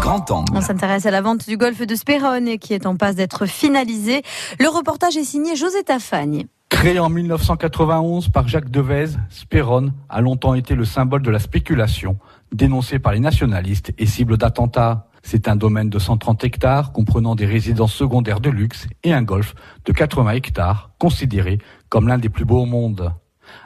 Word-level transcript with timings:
Grand 0.00 0.30
Angle. 0.30 0.52
On 0.54 0.60
s'intéresse 0.60 1.04
à 1.04 1.10
la 1.10 1.20
vente 1.20 1.48
du 1.48 1.56
golfe 1.56 1.84
de 1.84 1.94
Spérone 1.96 2.56
qui 2.58 2.72
est 2.72 2.86
en 2.86 2.94
passe 2.94 3.16
d'être 3.16 3.46
finalisé. 3.46 4.22
Le 4.60 4.68
reportage 4.68 5.16
est 5.16 5.24
signé 5.24 5.56
José 5.56 5.82
Tafagne. 5.82 6.44
Créé 6.68 7.00
en 7.00 7.08
1991 7.08 8.28
par 8.28 8.46
Jacques 8.46 8.70
Devez, 8.70 9.16
Spérone 9.28 9.92
a 10.08 10.20
longtemps 10.20 10.54
été 10.54 10.76
le 10.76 10.84
symbole 10.84 11.22
de 11.22 11.30
la 11.30 11.40
spéculation, 11.40 12.16
dénoncé 12.52 13.00
par 13.00 13.12
les 13.12 13.18
nationalistes 13.18 13.92
et 13.98 14.06
cible 14.06 14.36
d'attentats. 14.36 15.08
C'est 15.22 15.48
un 15.48 15.56
domaine 15.56 15.90
de 15.90 15.98
130 15.98 16.44
hectares 16.44 16.92
comprenant 16.92 17.34
des 17.34 17.46
résidences 17.46 17.92
secondaires 17.92 18.40
de 18.40 18.50
luxe 18.50 18.86
et 19.02 19.12
un 19.12 19.22
golfe 19.22 19.54
de 19.84 19.92
80 19.92 20.30
hectares, 20.30 20.90
considéré 20.98 21.58
comme 21.88 22.06
l'un 22.06 22.18
des 22.18 22.28
plus 22.28 22.44
beaux 22.44 22.60
au 22.60 22.66
monde. 22.66 23.12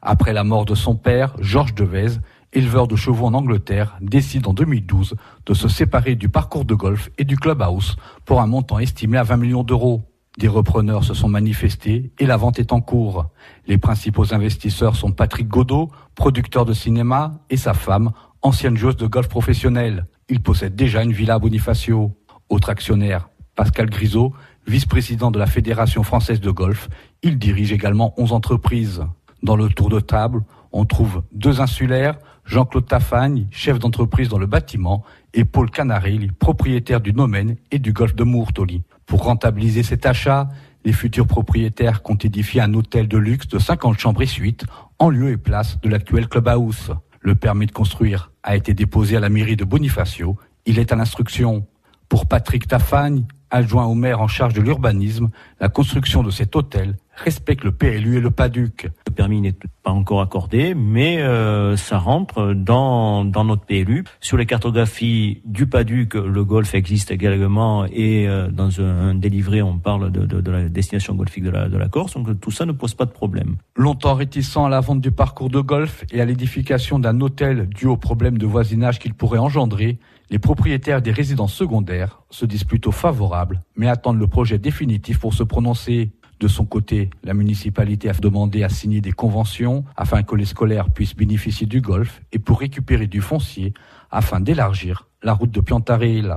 Après 0.00 0.32
la 0.32 0.44
mort 0.44 0.64
de 0.64 0.76
son 0.76 0.94
père, 0.94 1.34
Georges 1.40 1.74
Devez, 1.74 2.18
éleveur 2.52 2.86
de 2.86 2.96
chevaux 2.96 3.26
en 3.26 3.34
Angleterre, 3.34 3.96
décide 4.00 4.46
en 4.46 4.52
2012 4.52 5.14
de 5.46 5.54
se 5.54 5.68
séparer 5.68 6.14
du 6.14 6.28
parcours 6.28 6.64
de 6.64 6.74
golf 6.74 7.10
et 7.18 7.24
du 7.24 7.36
clubhouse 7.36 7.96
pour 8.24 8.40
un 8.40 8.46
montant 8.46 8.78
estimé 8.78 9.18
à 9.18 9.22
20 9.22 9.36
millions 9.36 9.64
d'euros. 9.64 10.02
Des 10.38 10.48
repreneurs 10.48 11.04
se 11.04 11.14
sont 11.14 11.28
manifestés 11.28 12.10
et 12.18 12.26
la 12.26 12.36
vente 12.36 12.58
est 12.58 12.72
en 12.72 12.80
cours. 12.80 13.26
Les 13.66 13.78
principaux 13.78 14.32
investisseurs 14.32 14.96
sont 14.96 15.12
Patrick 15.12 15.48
Godot, 15.48 15.90
producteur 16.14 16.64
de 16.64 16.72
cinéma, 16.72 17.40
et 17.50 17.58
sa 17.58 17.74
femme, 17.74 18.12
ancienne 18.40 18.76
joueuse 18.76 18.96
de 18.96 19.06
golf 19.06 19.28
professionnelle. 19.28 20.06
Il 20.28 20.40
possède 20.40 20.74
déjà 20.74 21.02
une 21.02 21.12
villa 21.12 21.34
à 21.34 21.38
Bonifacio. 21.38 22.16
Autre 22.48 22.70
actionnaire, 22.70 23.28
Pascal 23.56 23.90
Grisot, 23.90 24.32
vice-président 24.66 25.30
de 25.30 25.38
la 25.38 25.46
Fédération 25.46 26.02
française 26.02 26.40
de 26.40 26.50
golf. 26.50 26.88
Il 27.22 27.38
dirige 27.38 27.72
également 27.72 28.14
11 28.16 28.32
entreprises. 28.32 29.04
Dans 29.42 29.56
le 29.56 29.68
tour 29.68 29.90
de 29.90 30.00
table, 30.00 30.44
on 30.72 30.86
trouve 30.86 31.22
deux 31.32 31.60
insulaires, 31.60 32.18
Jean-Claude 32.52 32.86
Tafagne, 32.86 33.46
chef 33.50 33.78
d'entreprise 33.78 34.28
dans 34.28 34.36
le 34.36 34.44
bâtiment, 34.44 35.02
et 35.32 35.46
Paul 35.46 35.70
Canarelli, 35.70 36.30
propriétaire 36.38 37.00
du 37.00 37.12
domaine 37.12 37.56
et 37.70 37.78
du 37.78 37.94
golfe 37.94 38.14
de 38.14 38.24
Mourtoli. 38.24 38.82
Pour 39.06 39.24
rentabiliser 39.24 39.82
cet 39.82 40.04
achat, 40.04 40.50
les 40.84 40.92
futurs 40.92 41.26
propriétaires 41.26 42.02
comptent 42.02 42.26
édifier 42.26 42.60
un 42.60 42.74
hôtel 42.74 43.08
de 43.08 43.16
luxe 43.16 43.48
de 43.48 43.58
50 43.58 43.98
chambres 43.98 44.20
et 44.20 44.26
suites 44.26 44.66
en 44.98 45.08
lieu 45.08 45.30
et 45.30 45.38
place 45.38 45.80
de 45.80 45.88
l'actuel 45.88 46.28
clubhouse. 46.28 46.92
Le 47.22 47.34
permis 47.36 47.64
de 47.64 47.72
construire 47.72 48.32
a 48.42 48.54
été 48.54 48.74
déposé 48.74 49.16
à 49.16 49.20
la 49.20 49.30
mairie 49.30 49.56
de 49.56 49.64
Bonifacio. 49.64 50.36
Il 50.66 50.78
est 50.78 50.92
à 50.92 50.96
l'instruction. 50.96 51.66
Pour 52.10 52.26
Patrick 52.26 52.68
Tafagne, 52.68 53.24
adjoint 53.50 53.86
au 53.86 53.94
maire 53.94 54.20
en 54.20 54.28
charge 54.28 54.52
de 54.52 54.60
l'urbanisme, 54.60 55.30
la 55.58 55.70
construction 55.70 56.22
de 56.22 56.30
cet 56.30 56.54
hôtel 56.54 56.98
respecte 57.16 57.64
le 57.64 57.72
PLU 57.72 58.18
et 58.18 58.20
le 58.20 58.30
PADUC. 58.30 58.90
Permis 59.12 59.40
n'est 59.40 59.54
pas 59.82 59.90
encore 59.90 60.20
accordé, 60.20 60.74
mais 60.74 61.22
euh, 61.22 61.76
ça 61.76 61.98
rentre 61.98 62.54
dans, 62.54 63.24
dans 63.24 63.44
notre 63.44 63.64
PLU. 63.64 64.04
Sur 64.20 64.36
les 64.36 64.46
cartographies 64.46 65.42
du 65.44 65.66
PADUC, 65.66 66.14
le 66.14 66.44
golf 66.44 66.74
existe 66.74 67.10
également 67.10 67.84
et 67.86 68.28
euh, 68.28 68.48
dans 68.48 68.80
un, 68.80 69.14
délivré, 69.14 69.62
on 69.62 69.78
parle 69.78 70.10
de, 70.10 70.24
de, 70.24 70.50
la 70.50 70.68
destination 70.68 71.14
golfique 71.14 71.44
de 71.44 71.50
la, 71.50 71.68
de 71.68 71.76
la 71.76 71.88
Corse. 71.88 72.14
Donc 72.14 72.40
tout 72.40 72.50
ça 72.50 72.66
ne 72.66 72.72
pose 72.72 72.94
pas 72.94 73.04
de 73.04 73.10
problème. 73.10 73.56
Longtemps 73.76 74.14
réticent 74.14 74.56
à 74.56 74.68
la 74.68 74.80
vente 74.80 75.00
du 75.00 75.10
parcours 75.10 75.50
de 75.50 75.60
golf 75.60 76.04
et 76.10 76.20
à 76.20 76.24
l'édification 76.24 76.98
d'un 76.98 77.20
hôtel 77.20 77.68
dû 77.68 77.86
au 77.86 77.96
problème 77.96 78.38
de 78.38 78.46
voisinage 78.46 78.98
qu'il 78.98 79.14
pourrait 79.14 79.38
engendrer, 79.38 79.98
les 80.32 80.38
propriétaires 80.38 81.02
des 81.02 81.12
résidences 81.12 81.52
secondaires 81.52 82.22
se 82.30 82.46
disent 82.46 82.64
plutôt 82.64 82.90
favorables, 82.90 83.62
mais 83.76 83.88
attendent 83.88 84.18
le 84.18 84.26
projet 84.26 84.58
définitif 84.58 85.18
pour 85.18 85.34
se 85.34 85.42
prononcer. 85.42 86.10
De 86.42 86.48
son 86.48 86.64
côté, 86.64 87.08
la 87.22 87.34
municipalité 87.34 88.10
a 88.10 88.14
demandé 88.14 88.64
à 88.64 88.68
signer 88.68 89.00
des 89.00 89.12
conventions 89.12 89.84
afin 89.96 90.24
que 90.24 90.34
les 90.34 90.44
scolaires 90.44 90.90
puissent 90.90 91.14
bénéficier 91.14 91.68
du 91.68 91.80
golf 91.80 92.20
et 92.32 92.40
pour 92.40 92.58
récupérer 92.58 93.06
du 93.06 93.20
foncier 93.20 93.72
afin 94.10 94.40
d'élargir 94.40 95.08
la 95.22 95.34
route 95.34 95.52
de 95.52 95.60
Piantarel. 95.60 96.36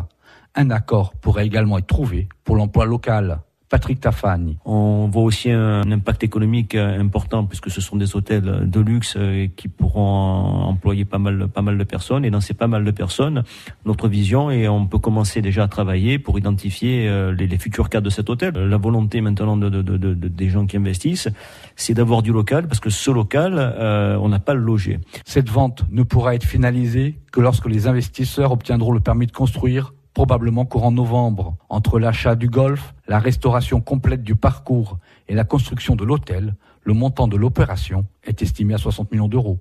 Un 0.53 0.70
accord 0.70 1.16
pourrait 1.16 1.48
également 1.48 1.80
être 1.80 1.88
trouvé 1.88 2.30
pour 2.44 2.56
l'emploi 2.56 2.86
local. 2.86 3.39
Patrick 3.76 4.00
Tafagne. 4.00 4.56
On 4.64 5.09
voit 5.12 5.23
aussi 5.23 5.52
un 5.52 5.92
impact 5.92 6.23
économique 6.23 6.76
important 6.76 7.44
puisque 7.44 7.70
ce 7.70 7.82
sont 7.82 7.98
des 7.98 8.16
hôtels 8.16 8.70
de 8.70 8.80
luxe 8.80 9.17
qui 9.58 9.67
pourront 9.67 10.64
employer 10.64 11.04
pas 11.04 11.17
mal, 11.17 11.49
pas 11.49 11.61
mal 11.61 11.77
de 11.77 11.83
personnes. 11.83 12.23
Et 12.23 12.32
dans 12.32 12.39
ces 12.39 12.54
pas 12.54 12.67
mal 12.67 12.86
de 12.86 12.92
personnes, 12.92 13.44
notre 13.83 14.08
vision 14.08 14.49
et 14.49 14.70
on 14.70 14.88
peut 14.88 14.98
commencer 14.98 15.42
déjà 15.42 15.64
à 15.64 15.67
travailler 15.67 16.20
pour 16.20 16.39
identifier 16.39 17.10
les, 17.38 17.48
les 17.48 17.58
futurs 17.58 17.89
cas 17.89 17.99
de 17.99 18.10
cet 18.10 18.30
hôtel. 18.30 18.54
La 18.54 18.77
volonté 18.77 19.20
maintenant 19.20 19.58
de, 19.58 19.67
de, 19.67 19.82
de, 19.82 19.98
de 19.98 20.28
des 20.30 20.48
gens 20.48 20.67
qui 20.67 20.78
investissent, 20.78 21.28
c'est 21.76 21.94
d'avoir 21.94 22.22
du 22.22 22.32
local 22.32 22.70
parce 22.70 22.80
que 22.80 22.89
ce 22.89 23.11
local, 23.11 23.55
euh, 23.58 24.17
on 24.22 24.30
n'a 24.30 24.39
pas 24.39 24.54
le 24.54 24.61
loger. 24.61 24.99
Cette 25.26 25.49
vente 25.49 25.83
ne 25.92 26.04
pourra 26.04 26.33
être 26.33 26.45
finalisée 26.45 27.20
que 27.33 27.42
lorsque 27.42 27.67
les 27.67 27.88
investisseurs 27.88 28.54
obtiendront 28.54 28.94
le 28.94 29.02
permis 29.02 29.28
de 29.28 29.33
construire 29.33 29.94
probablement 30.15 30.65
courant 30.65 30.92
novembre. 30.92 31.55
Entre 31.70 31.99
l'achat 31.99 32.36
du 32.36 32.49
golf, 32.49 32.95
la 33.08 33.20
restauration 33.20 33.81
complète 33.81 34.23
du 34.23 34.36
parcours 34.36 34.98
et 35.27 35.36
la 35.36 35.43
construction 35.43 35.95
de 35.95 36.03
l'hôtel, 36.03 36.55
le 36.83 36.93
montant 36.93 37.27
de 37.27 37.37
l'opération 37.37 38.05
est 38.23 38.42
estimé 38.42 38.73
à 38.73 38.77
60 38.80 39.11
millions 39.11 39.27
d'euros. 39.27 39.59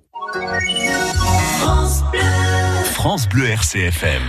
France 1.59 2.03
Bleu. 2.11 2.21
France 2.85 3.29
Bleu 3.29 3.49
RCFM. 3.49 4.23